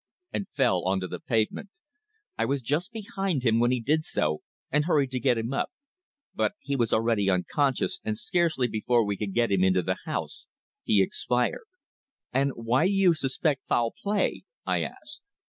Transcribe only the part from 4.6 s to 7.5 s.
and hurried to get him up. But he was already